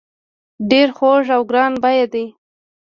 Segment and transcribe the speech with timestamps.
[0.69, 2.25] ډیر خوږ او ګران بیه دي.